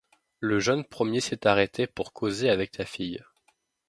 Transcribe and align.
Le 0.39 0.59
jeune 0.59 0.83
premier 0.83 1.19
s’est 1.21 1.45
arrêté 1.45 1.85
pour 1.85 2.11
causer 2.11 2.49
avec 2.49 2.71
ta 2.71 2.85
fille. 2.85 3.23